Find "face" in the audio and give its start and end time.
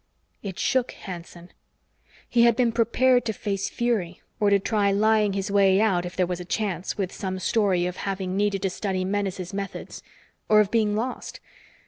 3.33-3.69